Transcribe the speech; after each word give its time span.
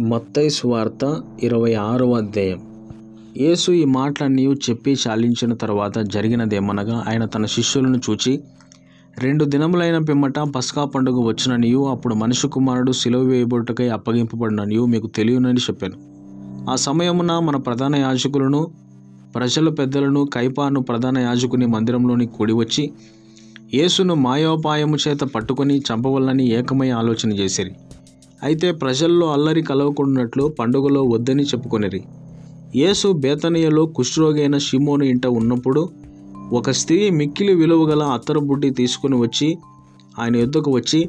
మత్తయి 0.00 0.50
సువార్త 0.50 1.22
ఇరవై 1.42 1.74
ఆరవ 1.74 2.12
అధ్యాయం. 2.12 2.60
యేసు 3.36 3.72
ఈ 3.72 3.84
మాటలన్నీ 3.84 4.46
చెప్పి 4.46 4.96
చాలించిన 5.08 5.54
తర్వాత 5.54 5.98
జరిగినదేమనగా 5.98 7.04
ఆయన 7.08 7.24
తన 7.24 7.46
శిష్యులను 7.46 7.96
చూచి 7.96 8.40
రెండు 9.18 9.44
దినములైన 9.44 9.98
పిమ్మట 9.98 10.38
పస్కా 10.38 10.84
పండుగ 10.84 11.24
వచ్చిననియు 11.24 11.88
అప్పుడు 11.88 12.14
మనిషి 12.14 12.48
కుమారుడు 12.48 12.92
సిలువ 12.92 13.22
వేయబొట్టుకై 13.22 13.88
అప్పగింపబడిననియు 13.88 14.86
మీకు 14.86 15.06
తెలియనని 15.06 15.60
చెప్పాను. 15.60 15.94
ఆ 16.70 16.76
సమయమున 16.76 17.38
మన 17.38 17.56
ప్రధాన 17.56 17.96
యాజకులను 17.96 18.70
ప్రజల 19.34 19.68
పెద్దలను 19.68 20.24
కైపాను 20.24 20.80
ప్రధాన 20.80 21.18
యాజకుని 21.18 21.66
మందిరంలోని 21.66 22.26
కూడి 22.26 22.52
వచ్చి 22.52 22.90
యేసును 23.74 24.14
మాయోపాయము 24.14 24.96
చేత 25.08 25.20
పట్టుకొని 25.20 25.78
చంపవల్లని 25.78 26.48
ఏకమై 26.48 26.90
ఆలోచన 26.90 27.32
చేసిరి. 27.32 27.72
అయితే 28.42 28.72
ప్రజల్లో 28.72 29.32
అల్లరి 29.32 29.62
కలవకుండాట్లు 29.62 30.44
పండుగలో 30.58 31.02
వద్దని 31.02 31.42
చెప్పుకొనిరి. 31.42 32.04
యేసు 32.76 33.12
బేతనియలో 33.12 33.86
కుష్ఠరోగైన 33.86 34.58
షిమోను 34.58 35.04
ఇంట 35.04 35.26
ఉన్నప్పుడు 35.26 35.88
ఒక 36.52 36.70
స్త్రీ 36.70 37.10
మిక్కిలి 37.10 37.54
విలువగల 37.54 38.02
అత్తరబుడ్డి 38.02 38.70
తీసుకుని 38.70 39.16
వచ్చి 39.16 39.58
ఆయన 40.18 40.36
యొద్దకు 40.36 40.70
వచ్చి 40.70 41.08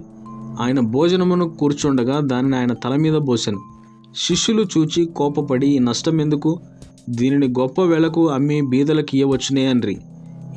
ఆయన 0.60 0.80
భోజనమును 0.80 1.50
కూర్చుండగా 1.50 2.20
దానిని 2.20 2.56
ఆయన 2.58 2.74
తల 2.74 2.96
మీద 2.96 3.14
పోసెను. 3.14 3.60
శిష్యులు 4.16 4.64
చూచి 4.78 5.06
కోపపడి 5.06 5.68
ఈ 5.68 5.80
నష్టం 5.80 6.22
ఎందుకు 6.22 6.60
దీనిని 7.10 7.48
గొప్ప 7.48 7.82
వేళకు 7.82 8.30
అమ్మి 8.30 8.62
బీదలకు 8.62 9.12
ఇయ్యవచ్చునే 9.14 9.66
అన్రి. 9.66 9.98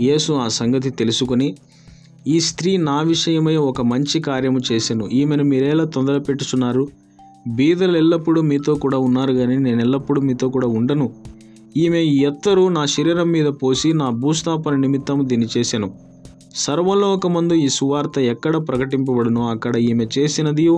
యేసు 0.01 0.33
ఆ 0.33 0.49
సంగతి 0.49 0.91
తెలుసుకుని 0.91 1.55
ఈ 2.29 2.41
స్త్రీ 2.41 2.77
నా 2.77 3.01
విషయమై 3.01 3.57
ఒక 3.57 3.81
మంచి 3.81 4.21
కార్యము 4.21 4.61
చేసెను. 4.73 5.05
ఈమెను 5.09 5.45
మీరేలా 5.45 5.85
తొందర 5.85 6.19
పెట్టుచున్నారు? 6.19 6.89
బీదలు 7.49 7.97
ఎల్లప్పుడూ 7.97 8.43
మీతో 8.43 8.75
కూడా 8.75 8.99
ఉన్నారు 8.99 9.33
కానీ 9.33 9.57
నేను 9.57 9.81
ఎల్లప్పుడూ 9.81 10.23
మీతో 10.23 10.49
కూడా 10.49 10.67
ఉండను. 10.67 11.11
ఈమె 11.77 12.03
ఎత్తరు 12.03 12.69
నా 12.69 12.85
శరీరం 12.85 13.29
మీద 13.31 13.47
పోసి 13.47 13.93
నా 13.93 14.11
భూస్థాపన 14.11 14.75
నిమిత్తం 14.75 15.29
దీన్ని 15.29 15.49
చేసెను. 15.59 15.95
సర్వలోకమందు 16.55 17.55
ఈ 17.55 17.69
సువార్త 17.69 18.19
ఎక్కడ 18.19 18.69
ప్రకటింపబడునో 18.69 19.49
అక్కడ 19.49 19.77
ఈమె 19.77 20.07
చేసినది 20.19 20.71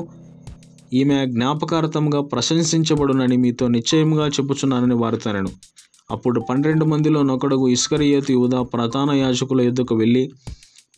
ఈమె 0.92 1.26
జ్ఞాపకార్థంగా 1.26 2.20
ప్రశంసించబడునని 2.20 3.36
మీతో 3.36 3.68
నిశ్చయంగా 3.68 4.26
చెప్పుచున్నానని 4.26 4.94
వారుతానను 4.94 5.48
అప్పుడు 6.10 6.40
పన్నెండు 6.40 6.84
మందిలో 6.84 7.22
నొకడుగు 7.22 7.68
ఇస్కరియోతు 7.68 8.32
యూదా 8.32 8.62
ప్రధాన 8.62 9.10
యాజకుల 9.10 9.60
యుద్ధకు 9.60 9.94
వెళ్ళి 9.94 10.30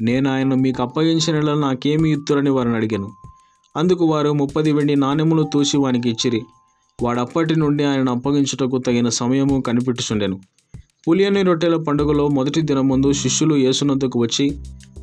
నేను 0.01 0.33
ఆయన 0.33 0.55
మీకు 0.55 0.83
అప్పగించిన 0.83 1.55
నాకేమి 1.55 2.13
ఇత్తురని 2.13 2.51
వారిని 2.51 2.77
అడిగాను. 2.77 3.11
అందుకు 3.77 4.05
వారు 4.05 4.33
ముప్పది 4.33 4.73
వెండి 4.73 4.97
నాణెములు 4.97 5.47
తూసి 5.55 5.77
వానికి 5.77 6.09
ఇచ్చిరి. 6.09 6.43
వాడు 7.03 7.21
అప్పటి 7.21 7.59
నుండి 7.59 7.85
ఆయనను 7.85 8.13
అప్పగించుటకు 8.13 8.79
తగిన 8.79 9.09
సమయము 9.09 9.61
కనిపెట్టుచుండెను. 9.61 10.41
పులియని 11.09 11.43
రొట్టెల 11.43 11.77
పండుగలో 11.77 12.29
మొదటి 12.29 12.61
దినముందు 12.61 13.13
శిష్యులు 13.13 13.55
యేసునందుకు 13.55 14.21
వచ్చి 14.21 14.59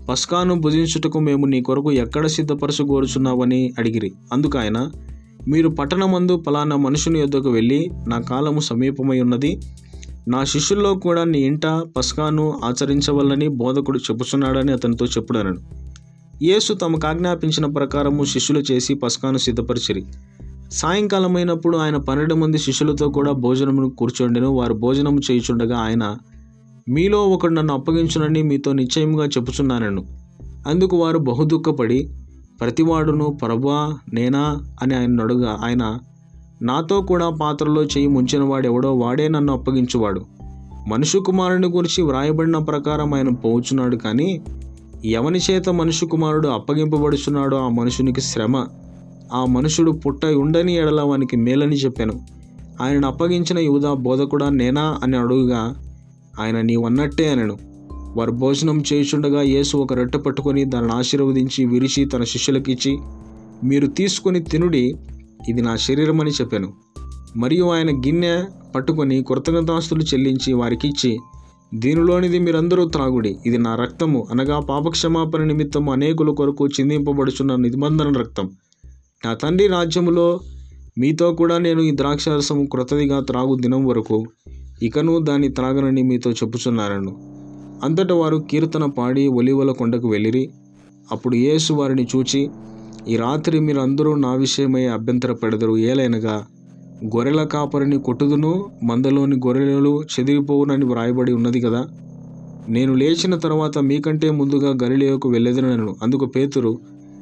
పస్కాను 0.10 0.56
భుజించుటకు 0.56 1.20
మేము 1.20 1.46
నీ 1.46 1.62
కొరకు 1.62 1.92
ఎక్కడ 1.92 2.28
సిద్ధపరచు 2.28 2.84
కోరుచున్నావని 2.84 3.74
అడిగిరి. 3.80 4.12
అందుకు 4.34 4.58
ఆయన 4.58 4.92
మీరు 5.48 5.70
పట్టణమందు 5.70 6.38
పలానా 6.38 6.76
మనుషుని 6.76 7.20
యొద్దకు 7.20 7.50
వెళ్ళి 7.50 7.92
నా 8.08 8.22
కాలము 8.22 8.60
సమీపమై 8.60 9.20
ఉన్నది 9.20 9.62
నా 10.28 10.44
శిష్యుల్లో 10.44 10.94
కూడా 10.94 11.24
నీ 11.24 11.40
ఇంట 11.40 11.66
పస్కాను 11.66 12.60
ఆచరించవల్లని 12.64 13.48
బోధకుడు 13.48 13.98
చెప్పుచున్నాడని 13.98 14.72
అతనితో 14.72 15.06
చెప్పుడనను. 15.06 15.58
యేసు 16.44 16.74
తమకు 16.74 17.08
ఆజ్ఞాపించిన 17.08 17.66
ప్రకారము 17.66 18.26
శిష్యులు 18.26 18.64
చేసి 18.72 18.94
పస్కాను 18.94 19.38
సిద్ధపరిచిరి. 19.38 20.06
సాయంకాలమైనప్పుడు 20.72 21.78
ఆయన 21.78 21.98
పన్నెండు 21.98 22.36
మంది 22.36 22.58
శిష్యులతో 22.58 23.10
కూడా 23.10 23.32
భోజనమును 23.32 23.90
కూర్చోండెను. 23.90 24.50
వారు 24.50 24.74
భోజనము 24.74 25.20
చేయుచుండగా 25.32 25.78
ఆయన 25.78 26.18
మీలో 26.90 27.24
ఒకడు 27.24 27.54
నన్ను 27.54 27.74
అప్పగించునని 27.74 28.44
మీతో 28.44 28.74
నిశ్చయముగా 28.74 29.26
చెప్పుచున్నానను. 29.26 30.06
అందుకు 30.68 30.98
వారు 30.98 31.18
బహుదుఖపడి 31.18 32.10
ప్రతివాడును 32.60 33.38
ప్రభా 33.42 33.98
నేనా? 34.14 34.60
అని 34.82 34.96
ఆయన 34.96 35.22
అడుగా 35.22 35.60
ఆయన 35.64 35.98
నాతో 36.62 37.02
కూడా 37.02 37.30
పాత్రలో 37.30 37.84
చేయి 37.84 38.08
ముంచినవాడు 38.08 38.68
ఎవడో 38.68 38.96
వాడే 38.96 39.28
నన్ను 39.28 39.54
అప్పగించువాడు. 39.54 40.22
మనుషు 40.88 41.18
కుమారుని 41.18 41.68
గురించి 41.68 42.04
వ్రాయబడిన 42.04 42.58
ప్రకారం 42.58 43.14
ఆయన 43.14 43.30
పోచున్నాడు 43.30 43.96
కానీ 43.96 44.42
ఎవని 45.06 45.40
చేత 45.52 45.70
మనుషు 45.70 46.06
కుమారుడు 46.06 46.48
అప్పగింపబడుచున్నాడో 46.48 47.58
ఆ 47.58 47.70
మనుషునికి 47.70 48.22
శ్రమ. 48.22 48.68
ఆ 49.34 49.46
మనుషుడు 49.46 49.92
పుట్ట 49.92 50.26
ఉండని 50.26 50.76
ఎడల 50.76 51.02
వానికి 51.02 51.38
మేలని 51.38 51.76
చెప్పాను. 51.76 52.14
ఆయనను 52.82 53.08
అప్పగించిన 53.08 53.60
యూదా 53.60 53.94
బోధకుడా 53.94 54.50
నేనా 54.50 55.00
అని 55.04 55.18
అడుగుగా 55.18 55.76
ఆయన 56.40 56.62
నీవన్నట్టే 56.62 57.30
అనను. 57.30 57.58
వారు 57.92 58.32
భోజనం 58.32 58.84
చేయుచుండగా 58.94 59.42
యేసు 59.42 59.78
ఒక 59.78 59.94
రొట్టె 59.94 60.18
పట్టుకొని 60.18 60.66
దానిని 60.66 60.94
ఆశీర్వదించి 60.94 61.66
విరిచి 61.66 62.06
తన 62.06 62.24
శిష్యులకిచ్చి 62.24 62.98
మీరు 63.64 63.88
తీసుకొని 63.88 64.40
తినుడి 64.40 64.96
ఇది 65.50 65.62
నా 65.62 65.76
శరీరం 65.76 66.22
అని 66.22 66.32
చెప్పాను. 66.32 66.74
మరియు 67.38 67.66
ఆయన 67.66 67.90
గిన్నె 67.90 68.44
పట్టుకొని 68.76 69.24
కృతజ్ఞతాస్తులు 69.24 70.02
చెల్లించి 70.02 70.54
వారికి 70.54 70.88
ఇచ్చి 70.88 71.18
దీనిలోనిది 71.74 72.40
మీరందరూ 72.40 72.88
త్రాగుడి. 72.88 73.38
ఇది 73.46 73.58
నా 73.58 73.76
రక్తము. 73.76 74.28
అనగా 74.32 74.60
పాపక్షమాపణ 74.60 75.44
నిమిత్తం 75.44 75.90
అనేకుల 75.90 76.30
కొరకు 76.30 76.68
చిందింపబడుచున్న 76.68 77.56
నిబంధన 77.56 78.12
రక్తం. 78.12 78.50
నా 79.26 79.34
తండ్రి 79.34 79.68
రాజ్యములో 79.68 80.40
మీతో 80.98 81.34
కూడా 81.34 81.58
నేను 81.58 81.82
ఈ 81.82 81.92
ద్రాక్షారసము 81.92 82.66
క్రొత్తదిగా 82.66 83.20
త్రాగు 83.20 83.56
దినం 83.56 83.86
వరకు 83.86 84.26
ఇకను 84.84 85.20
దాన్ని 85.20 85.50
త్రాగనని 85.50 86.04
మీతో 86.04 86.32
చెప్పుచున్నారను. 86.32 87.38
అంతట 87.84 88.12
వారు 88.12 88.38
కీర్తన 88.52 88.86
పాడి 88.86 89.28
ఒలివల 89.28 89.72
కొండకు 89.72 90.10
వెళ్ళిరి. 90.10 90.50
అప్పుడు 91.12 91.36
యేసు 91.36 91.74
వారిని 91.74 92.08
చూచి 92.16 92.50
ఈ 93.10 93.18
రాత్రి 93.18 93.60
మీరు 93.60 93.80
అందరూ 93.80 94.16
నా 94.16 94.34
విషయమై 94.34 94.86
అభ్యంతరపడదరు. 94.86 95.78
ఏలైనగా 95.78 96.46
గొర్రెల 97.16 97.44
కాపరిని 97.44 97.98
కొట్టుదును 97.98 98.66
మందలోని 98.84 99.36
గొర్రెలు 99.36 100.04
చెదిరిపోవునని 100.04 100.86
వ్రాయబడి 100.86 101.34
ఉన్నది 101.34 101.62
కదా? 101.62 101.88
నేను 102.70 102.94
లేచిన 102.94 103.36
తర్వాత 103.36 103.78
మీకంటే 103.78 104.32
ముందుగా 104.32 104.78
గలిలేయకు 104.84 105.30
వెళ్ళేదనను. 105.30 105.96
అందుకు 106.04 106.26
పేతురు 106.26 106.80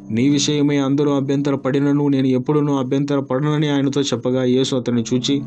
నీ 0.09 0.29
విషయమై 0.29 0.77
అందరూ 0.77 1.11
అభ్యంతర 1.11 1.55
పడినను 1.55 2.07
నేను 2.07 2.27
ఎప్పుడునూ 2.27 2.77
అభ్యంతర 2.77 3.19
పడనని 3.19 3.69
ఆయనతో 3.69 4.01
చెప్పగా 4.01 4.43
యేసు 4.43 4.75
అతన్ని 4.75 5.03
చూచి 5.13 5.41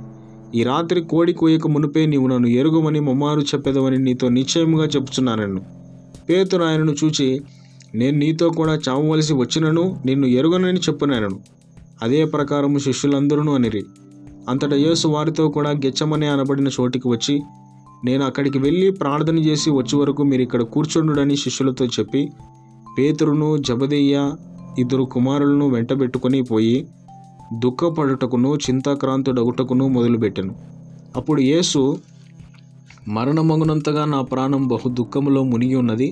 ఈ 0.55 0.63
రాత్రి 0.63 1.01
కోడి 1.01 1.33
కోయక 1.33 1.67
మునిపే 1.67 2.07
నీవు 2.07 2.27
నన్ను 2.27 2.49
ఎరుగుమని 2.49 3.01
మమ్మారు 3.01 3.41
చెప్పేదవని 3.41 3.99
నీతో 3.99 4.29
నిశ్చయముగా 4.29 4.85
చెప్పుచున్నానన్ను 4.85 5.61
పేతురు 6.29 6.65
ఆయనను 6.65 6.93
చూచి 7.05 7.43
నేను 7.99 8.17
నీతో 8.19 8.47
కూడా 8.51 8.75
చావవలసి 8.89 9.35
వచ్చినను 9.35 9.85
నిన్ను 10.07 10.27
ఎరుగనని 10.27 10.81
చెప్పునాను. 10.81 11.31
అదే 12.03 12.21
ప్రకారం 12.25 12.79
శిష్యులందరూ 12.79 13.55
అనిరి. 13.55 13.83
అంతటా 14.49 14.77
యేసు 14.77 15.07
వారితో 15.09 15.45
కూడా 15.49 15.71
గెచ్చమనే 15.71 16.27
అనబడిన 16.27 16.69
చోటికి 16.69 17.09
వచ్చి 17.09 17.35
నేను 18.05 18.23
అక్కడికి 18.25 18.59
వెళ్ళి 18.59 18.91
ప్రార్థన 18.91 19.39
చేసి 19.39 19.71
వచ్చే 19.71 19.97
వరకు 19.99 20.23
మీరు 20.23 20.43
ఇక్కడ 20.43 20.63
కూర్చుండుడని 20.63 21.37
శిష్యులతో 21.37 21.85
చెప్పి 21.87 22.23
పేతురును 22.99 23.57
జబదయ్య 23.57 24.17
ఇద్దరు 24.79 25.05
కుమారులను 25.05 25.67
వెంటబెట్టుకొని 25.69 26.41
పోయి 26.43 26.77
దుఃఖపడుటకును 27.59 28.51
చింతాక్రాంతుడగుటకును 28.57 29.89
మొదలుపెట్టెను. 29.89 30.55
అప్పుడు 31.17 31.41
యేసు 31.41 31.99
మరణమగునంతగా 33.09 34.05
నా 34.05 34.21
ప్రాణం 34.23 34.69
బహు 34.69 34.89
దుఃఖములో 34.89 35.43
మునిగి 35.45 35.75
ఉన్నది. 35.75 36.09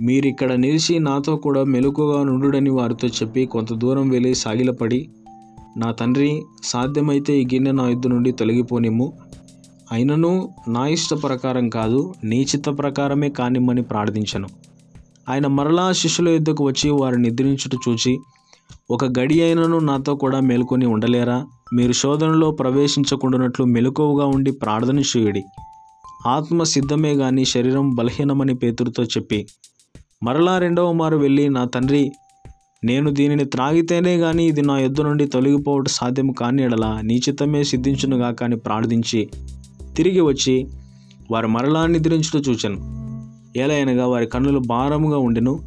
మీరిక్కడ 0.00 0.52
నిలిచి 0.52 0.98
నాతో 0.98 1.36
కూడా 1.36 1.64
మెలకుగా 1.64 2.24
నుండుడని 2.24 2.70
వారితో 2.70 3.08
చెప్పి 3.08 3.46
కొంత 3.46 3.72
దూరం 3.72 4.08
వెళ్ళి 4.08 4.34
సాగిలపడి 4.34 5.08
నా 5.76 5.92
తండ్రి 5.92 6.42
సాధ్యమైతే 6.64 7.40
ఈ 7.40 7.44
గిన్నె 7.44 7.72
నా 7.72 7.88
యుద్ధ 7.88 8.06
నుండి 8.06 8.32
తొలగిపోనిమ్ము. 8.32 9.12
అయినను 9.92 10.48
నా 10.68 10.86
ఇష్ట 10.86 11.14
ప్రకారం 11.14 11.68
కాదు 11.68 12.14
నీ 12.24 12.42
చిత్త 12.42 12.68
ప్రకారమే 12.68 13.28
కానిమ్మని 13.28 13.82
ప్రార్థించను. 13.82 14.48
ఆయన 15.28 15.46
మరలా 15.46 15.92
శిష్యుల 15.92 16.28
యుద్ధకు 16.28 16.64
వచ్చి 16.64 16.90
వారిని 16.90 17.22
నిద్రించుట 17.22 17.74
చూచి 17.88 18.18
ఒక 18.90 19.04
గడి 19.04 19.42
అయినను 19.42 19.78
నాతో 19.78 20.14
కూడా 20.14 20.40
మేల్కొని 20.40 20.86
ఉండలేరా? 20.86 21.46
మీరు 21.74 21.92
శోధనలో 21.92 22.50
ప్రవేశించకుండానట్లు 22.50 23.64
మెలకువగా 23.64 24.26
ఉండి 24.26 24.50
ప్రార్థన 24.50 24.98
చేయుడి. 24.98 25.44
ఆత్మ 26.26 26.62
సిద్ధమే 26.62 27.12
గాని 27.12 27.44
శరీరం 27.44 27.94
బలహీనమని 27.94 28.54
పేతురుతో 28.54 29.02
చెప్పి 29.04 29.46
మరలా 30.26 30.58
రెండవ 30.58 30.92
మారు 30.92 31.16
వెళ్ళి 31.16 31.48
నా 31.48 31.64
తండ్రి 31.64 32.12
నేను 32.84 33.10
దీనిని 33.10 33.44
త్రాగితేనే 33.44 34.16
గాని 34.16 34.44
ఇది 34.44 34.62
నా 34.62 34.78
ఎద్దు 34.78 35.02
నుండి 35.02 35.26
తొలగిపోవటం 35.26 35.84
సాధ్యం 35.88 36.32
కాని 36.32 36.62
ఎడలా 36.62 37.00
నీ 37.00 37.20
సిద్ధించునుగా 37.64 38.30
కానీ 38.30 38.56
ప్రార్థించి 38.56 39.28
తిరిగి 39.96 40.20
వచ్చి 40.20 40.66
వారు 41.30 41.46
మరలా 41.46 41.86
నిద్రించుట 41.86 42.48
చూచాను. 42.48 42.76
ఏలైనగా 43.58 44.06
వారి 44.06 44.26
కన్నులు 44.26 44.58
భారముగా 44.58 45.18
ఉండెను. 45.18 45.60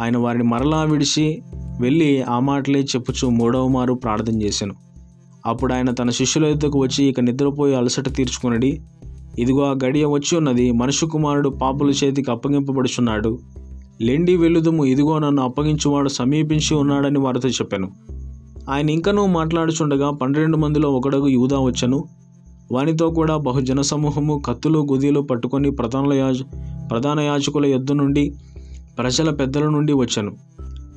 ఆయన 0.00 0.16
వారిని 0.16 0.44
మరలా 0.44 0.82
విడిచి 0.82 1.42
వెళ్ళి 1.80 2.22
ఆ 2.22 2.38
మాటలే 2.38 2.80
చెప్పుచు 2.80 3.28
మూడవ 3.28 3.68
మారు 3.68 3.94
ప్రార్థన 3.94 4.42
చేశాను 4.42 4.74
అప్పుడు 5.46 5.74
ఆయన 5.74 5.90
తన 5.90 6.10
శిష్యుల 6.10 6.46
యొద్దకు 6.46 6.78
వచ్చి 6.78 7.04
ఇక 7.04 7.20
నిద్రపోయి 7.20 7.74
అలసట 7.74 8.16
తీర్చుకునడి 8.16 8.80
ఇదిగో 9.38 9.62
ఆ 9.64 9.74
గడియ 9.84 10.04
వచ్చి 10.04 10.38
ఉన్నది 10.38 10.72
మనుషు 10.72 11.06
కుమారుడు 11.06 11.48
పాపుల 11.48 11.90
చేతికి 11.90 12.30
అప్పగింపబడుచున్నాడు. 12.30 13.38
లెండి 14.00 14.36
వెలుదుము 14.36 14.84
ఇదిగో 14.84 15.18
నన్ను 15.18 15.42
అప్పగించువాడు 15.42 16.08
సమీపించి 16.08 16.74
ఉన్నాడని 16.74 17.18
వారితో 17.18 17.48
చెప్పాను. 17.48 17.90
ఆయన 18.70 18.90
ఇంకనూ 18.90 19.26
మాట్లాడుచుండగా 19.26 20.10
పన్నెండు 20.10 20.56
మందిలో 20.56 20.92
ఒకడగు 20.92 21.26
యూదా 21.26 21.58
వచ్చను. 21.58 22.04
వానితో 22.72 23.10
కూడా 23.10 23.36
బహుజన 23.36 23.80
సమూహము 23.80 24.42
కత్తులు 24.46 24.86
గుదీలు 24.92 25.20
పట్టుకొని 25.20 25.70
ప్రధాన 25.70 26.12
యాజ 26.12 26.40
ప్రధాన 26.90 27.20
యాజకుల 27.20 27.66
యొద్ద 27.66 27.92
నుండి 27.92 28.34
ప్రజల 28.98 29.30
పెద్దల 29.30 29.68
నుండి 29.68 29.92
వచ్చాను. 29.92 30.36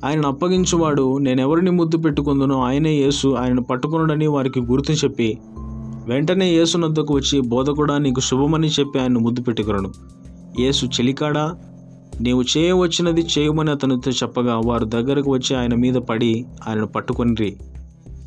ఆయనను 0.04 0.28
అప్పగించువాడు 0.28 1.18
నేనెవరిని 1.18 1.70
ముద్దు 1.70 1.96
పెట్టుకుందునో 1.96 2.60
ఆయనే 2.60 2.92
యేసు 2.92 3.28
ఆయనను 3.28 3.62
పట్టుకున్నాడని 3.62 4.26
వారికి 4.26 4.60
గుర్తు 4.60 4.92
చెప్పి 4.92 5.38
వెంటనే 6.06 6.50
యేసు 6.50 6.78
నద్దకు 6.78 7.14
వచ్చి 7.14 7.40
బోధకుడా 7.40 7.98
నీకు 7.98 8.20
శుభమని 8.20 8.68
చెప్పి 8.68 8.98
ఆయన 8.98 9.18
ముద్దు 9.18 9.42
పెట్టుకురను 9.42 9.92
యేసు 10.58 10.86
చెలికాడా? 10.86 11.54
నీవు 12.20 12.44
చేయవచ్చినది 12.56 13.26
చేయమని 13.38 13.70
అతనితో 13.70 14.10
చెప్పగా 14.10 14.60
వారు 14.64 14.84
దగ్గరకు 14.84 15.30
వచ్చి 15.30 15.56
ఆయన 15.56 15.74
మీద 15.74 15.94
పడి 15.94 16.46
ఆయనను 16.68 16.86
పట్టుకొనిరి. 16.86 17.56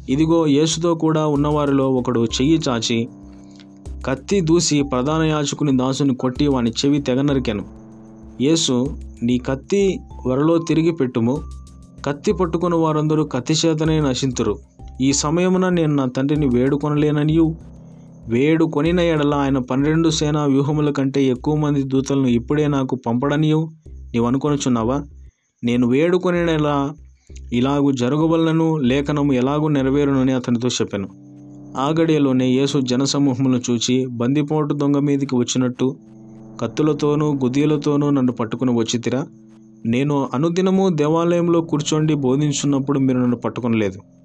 ఇదిగో 0.10 0.48
యేసుతో 0.48 0.96
కూడా 0.96 1.28
ఉన్నవారిలో 1.28 1.90
ఒకడు 1.90 2.26
చెయ్యి 2.26 2.60
చాచి 2.70 3.08
కత్తి 4.06 4.42
దూసి 4.42 4.84
ప్రధాన 4.84 5.22
యాచకుని 5.22 5.78
దాసుని 5.78 6.16
కొట్టి 6.16 6.48
వాని 6.48 6.70
చెవి 6.70 7.02
తెగ 7.02 7.22
నరికాను 7.22 7.66
యేసు 8.42 8.98
నీ 9.24 9.38
కత్తి 9.38 10.00
వరలో 10.28 10.58
తిరిగి 10.58 10.92
పెట్టుము. 10.92 11.42
కత్తి 12.06 12.34
పట్టుకున్న 12.34 12.76
వారందరూ 12.76 13.24
కత్తి 13.24 13.54
చేతనే 13.66 14.00
నశింతురు. 14.00 14.60
ఈ 15.02 15.14
సమయమున 15.14 15.70
నేను 15.70 15.96
నా 15.96 16.06
తండ్రిని 16.06 16.48
వేడుకొనలేననియు. 16.48 17.56
వేడుకొనిన 18.30 19.00
ఎడల 19.00 19.34
ఆయన 19.34 19.58
పన్నెండు 19.58 20.10
సేనా 20.10 20.46
వ్యూహముల 20.46 20.90
కంటే 20.92 21.24
ఎక్కువ 21.24 21.56
మంది 21.56 21.84
దూతలను 21.84 22.28
ఇప్పుడే 22.28 22.68
నాకు 22.68 22.96
పంపడనియు. 22.96 23.70
నీవు 24.14 24.26
అనుకొనుచున్నావా 24.26 25.04
నేను 25.64 25.88
వేడుకొనినలా 25.88 26.92
ఇలాగు 27.54 27.92
జరగవలనను 27.92 28.78
లేఖనము 28.78 29.34
ఎలాగూ 29.34 29.68
నెరవేరునని 29.68 30.32
అతనితో 30.32 30.68
చెప్పాను. 30.68 31.10
ఆ 31.78 31.94
గడియలోనే 32.00 32.48
యేసు 32.50 32.80
జనసమూహములను 32.80 33.62
చూచి 33.72 34.06
బందిపోటు 34.06 34.74
దొంగ 34.74 34.98
మీదికి 34.98 35.36
వచ్చినట్టు 35.36 35.98
కత్తులతోనూ 36.62 37.34
గుదీలతోనూ 37.34 38.10
నన్ను 38.10 38.32
పట్టుకుని 38.32 38.72
వచ్చితిరా. 38.72 39.28
నేను 39.86 40.30
అనుదినము 40.34 40.90
దేవాలయంలో 40.90 41.62
కూర్చోండి 41.62 42.14
బోధించున్నప్పుడు 42.14 43.00
మీరు 43.00 43.20
నన్ను 43.20 43.38
పట్టుకునలేదు. 43.38 44.19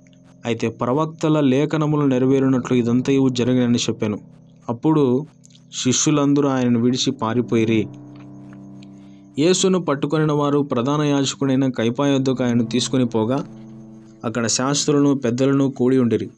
అయితే 0.47 0.69
ప్రవక్తల 0.69 1.41
లేఖనములు 1.41 2.07
నెరవేరినట్లు 2.07 2.77
ఇదంతా 2.77 3.13
ఇవి 3.13 3.31
జరిగినని 3.31 3.79
చెప్పాను. 3.79 4.19
అప్పుడు 4.69 5.27
శిష్యులందరూ 5.73 6.49
ఆయనను 6.49 6.81
విడిచి 6.81 7.11
పారిపోయిరి. 7.11 7.89
యేసును 9.39 9.79
పట్టుకొనిన 9.79 10.33
వారు 10.33 10.63
ప్రధాన 10.63 11.03
యాజకుడైన 11.03 11.69
కైపా 11.69 12.07
ఆయన 12.07 12.63
తీసుకుని 12.63 13.05
పోగా 13.05 13.45
అక్కడ 14.25 14.47
శాస్త్రులను 14.47 15.15
పెద్దలను 15.15 15.71
కూడి 15.71 15.99
ఉండిరి. 15.99 16.31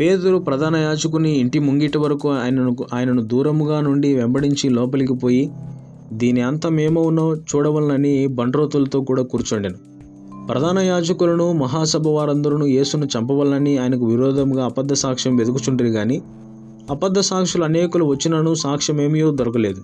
పేదరు 0.00 0.38
ప్రధాన 0.38 0.76
యాజకుని 0.76 1.30
ఇంటి 1.30 1.58
ముంగిటి 1.58 1.98
వరకు 1.98 2.30
ఆయనను 2.30 2.76
ఆయనను 2.92 3.22
దూరముగా 3.22 3.80
నుండి 3.80 4.14
వెంబడించి 4.14 4.68
లోపలికి 4.68 5.14
పోయి 5.14 5.50
దీని 6.12 6.40
అంతం 6.40 6.78
చూడవలనని 7.54 8.26
బండ్రోతులతో 8.26 9.00
కూడా 9.00 9.22
కూర్చుండెను. 9.22 9.93
ప్రధాన 10.48 10.78
యాజకులను 10.78 11.52
మహాసభ 11.52 12.08
వారందరూ 12.08 12.66
యేసును 12.66 13.06
చంపవలనని 13.06 13.78
ఆయనకు 13.78 14.04
విరోధంగా 14.04 14.64
అబద్ధ 14.64 14.92
సాక్ష్యం 14.92 15.36
వెతుకుచుంటారు 15.36 15.90
కానీ 15.90 16.22
అబద్ధ 16.90 17.18
సాక్షులు 17.18 17.64
అనేకులు 17.64 18.04
వచ్చినను 18.04 18.54
సాక్ష్యం 18.54 19.00
ఏమీయో 19.00 19.30
దొరకలేదు. 19.30 19.82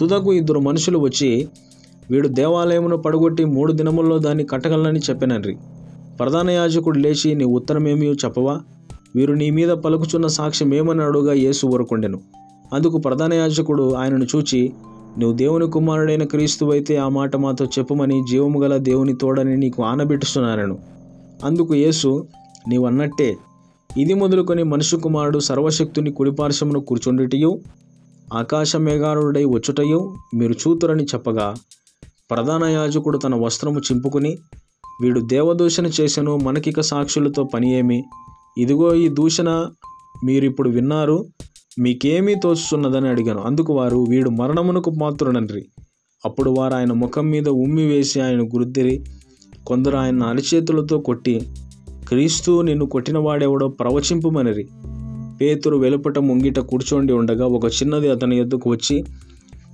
తుదకు 0.00 0.32
ఇద్దరు 0.32 0.60
మనుషులు 0.60 0.98
వచ్చి 0.98 1.48
వీడు 2.10 2.28
దేవాలయమును 2.28 2.96
పడగొట్టి 2.96 3.44
మూడు 3.44 3.72
దినముల్లో 3.72 4.18
దాన్ని 4.18 4.44
కట్టగలనని 4.44 5.00
చెప్పినరి 5.10 5.56
ప్రధాన 6.18 6.50
యాజకుడు 6.50 6.98
లేచి 6.98 7.34
నీ 7.34 7.44
ఉత్తరమేమీ 7.44 8.06
చెప్పవా? 8.06 8.60
వీరు 9.16 9.32
నీ 9.32 9.50
మీద 9.50 9.68
పలుకుచున్న 9.68 10.26
సాక్ష్యం 10.26 10.74
ఏమని 10.74 11.02
అడుగా 11.02 11.32
యేసు 11.32 11.66
ఊరుకుండెను. 11.66 12.20
అందుకు 12.72 12.98
ప్రధాన 12.98 13.32
యాజకుడు 13.32 13.94
ఆయనను 13.94 14.24
చూచి 14.24 14.72
నువ్వు 15.16 15.34
దేవుని 15.36 15.66
కుమారుడైన 15.70 16.24
క్రీస్తు 16.24 16.64
అయితే 16.72 16.94
ఆ 16.98 17.06
మాట 17.10 17.36
మాతో 17.36 17.64
చెప్పమని 17.74 18.16
జీవము 18.30 18.58
గల 18.60 18.74
దేవుని 18.86 19.14
తోడని 19.20 19.54
నీకు 19.56 19.80
ఆనబెట్టుస్తున్నాను 19.82 20.76
అందుకు 21.44 21.72
యేసు 21.74 22.10
నీవు 22.68 22.84
అన్నట్టే 22.86 23.28
ఇది 23.90 24.14
మొదలుకొని 24.14 24.62
మనుషు 24.64 24.96
కుమారుడు 24.96 25.40
సర్వశక్తుని 25.46 26.10
కుడిపార్శ్వమును 26.10 26.80
కూర్చుండిటయు 26.80 27.50
ఆకాశ 28.34 28.70
మేఘారుడై 28.80 29.44
వచ్చుటయు 29.50 30.00
మీరు 30.34 30.56
చూతురని 30.62 31.04
చెప్పగా 31.04 31.48
ప్రధాన 32.30 32.64
యాజకుడు 32.70 33.18
తన 33.18 33.34
వస్త్రము 33.42 33.80
చింపుకుని 33.88 34.32
వీడు 35.00 35.20
దేవదూషణ 35.26 35.86
చేసెను 35.96 36.34
మనకిక 36.42 36.80
సాక్షులతో 36.86 37.44
పని 37.52 37.70
ఏమి 37.74 37.98
ఇదిగో 38.58 38.90
ఈ 38.96 39.08
దూషణ 39.16 39.50
మీరిప్పుడు 40.24 40.68
విన్నారు 40.68 41.18
మీకేమీ 41.78 42.34
తోచుతున్నదని 42.34 43.08
అడిగాను. 43.08 43.40
అందుకు 43.40 43.74
వారు 43.74 44.06
వీడు 44.08 44.30
మరణమునకు 44.30 44.90
పాత్రుడనరి. 45.02 45.64
అప్పుడు 46.24 46.54
వారు 46.58 46.74
ఆయన 46.74 46.92
ముఖం 46.92 47.26
మీద 47.26 47.48
ఉమ్మి 47.48 47.86
వేసి 47.86 48.20
ఆయన 48.20 48.42
గురుద్దిరి. 48.42 49.04
కొందరు 49.66 49.96
ఆయన 49.96 50.22
అరిచేతులతో 50.22 50.98
కొట్టి 50.98 51.40
క్రీస్తు 52.08 52.60
నిన్ను 52.60 52.86
కొట్టినవాడెవడో 52.86 53.68
ప్రవచింపుమనిరి. 53.68 54.68
పేతురు 55.40 55.76
వెలుపట 55.76 56.18
ముంగిట 56.18 56.58
కూర్చోండి 56.58 57.12
ఉండగా 57.12 57.46
ఒక 57.46 57.64
చిన్నది 57.64 58.10
అతని 58.10 58.38
ఎద్దుకు 58.38 58.70
వచ్చి 58.70 59.04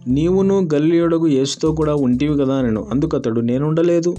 నీవును 0.09 0.69
గల్లియుడకు 0.75 1.29
యేసుతో 1.29 1.73
కూడా 1.73 1.95
ఉంటివి 1.95 2.39
కదా 2.39 2.63
నేను 2.63 2.89
అందుకు 2.91 3.17
అతడు 3.17 3.41
నేనుండలేదు. 3.41 4.17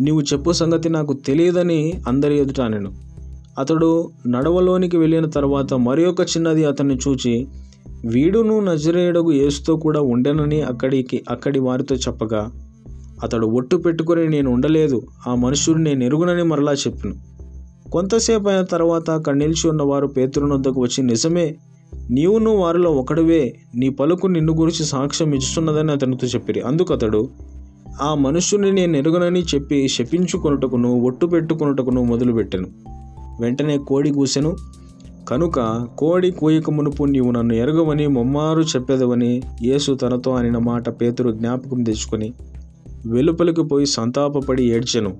నీవు 0.00 0.20
చెప్పు 0.20 0.52
సంగతి 0.52 0.88
నాకు 0.88 1.12
తెలియదని 1.12 1.92
అందరి 2.08 2.38
ఎదుట 2.38 2.60
నేను 2.60 3.07
అతడు 3.58 4.10
నడవలోనికి 4.26 4.96
వెళ్ళిన 4.96 5.26
తర్వాత 5.26 5.74
మరి 5.74 6.04
ఒక 6.04 6.20
చిన్నది 6.20 6.64
అతన్ని 6.64 6.94
చూచి 6.94 7.46
వీడును 8.06 8.60
నజరేయుడగు 8.60 9.32
యేసుతో 9.32 9.76
కూడా 9.76 10.00
ఉండెనని 10.00 10.62
అక్కడికి 10.62 11.22
అక్కడి 11.30 11.58
వారితో 11.58 11.94
చెప్పగా 11.94 12.50
అతడు 13.22 13.46
ఒట్టు 13.46 13.76
పెట్టుకుని 13.76 14.28
నేను 14.28 14.50
ఉండలేదు 14.50 15.02
ఆ 15.26 15.34
మనుషుడు 15.34 15.78
నేను 15.78 16.04
ఎరుగునని 16.04 16.42
మరలా 16.42 16.72
చెప్పిను. 16.72 17.14
కొంతసేపు 17.90 18.48
అయిన 18.48 18.64
తర్వాత 18.64 19.10
అక్కడ 19.10 19.36
నిలిచి 19.36 19.70
ఉన్నవారు 19.70 20.06
పేతురునొద్దకు 20.06 20.80
వచ్చి 20.80 21.04
నిజమే 21.04 21.56
నీవును 22.10 22.56
వారిలో 22.56 22.90
ఒకడివే 22.90 23.54
నీ 23.74 23.88
పలుకు 23.88 24.26
నిన్ను 24.26 24.52
గురించి 24.52 24.84
సాక్ష్యం 24.84 25.34
ఇస్తున్నదని 25.34 25.92
అతనితో 25.92 26.26
చెప్పిరి. 26.26 26.60
అందుకు 26.60 26.94
అతడు 26.94 27.28
ఆ 28.02 28.14
మనుషుని 28.14 28.72
నేను 28.72 28.96
ఎరుగనని 28.96 29.42
చెప్పి 29.42 29.88
శపించుకొనుటకును 29.88 31.00
ఒట్టు 31.00 31.26
పెట్టుకొనుటకును 31.26 32.04
మొదలుపెట్టాను. 32.04 32.87
వెంటనే 33.40 33.78
కోడి 33.78 34.10
కూసెను. 34.10 34.56
కనుక 35.28 35.86
కోడి 35.98 36.30
కూయక 36.30 36.70
మునుపు 36.70 37.04
నీవు 37.04 37.30
నన్ను 37.30 37.54
ఎరగవని 37.54 38.06
మొమ్మారు 38.06 38.60
చెప్పేదవని 38.60 39.42
యేసు 39.62 39.92
తనతో 39.92 40.30
అనిన 40.30 40.58
మాట 40.58 40.88
పేతురు 41.00 41.30
జ్ఞాపకం 41.30 41.82
తెచ్చుకొని 41.82 42.32
వెలుపలికి 43.06 43.62
పోయి 43.62 43.86
సంతాపపడి 43.86 44.64
ఏడ్చెను. 44.64 45.16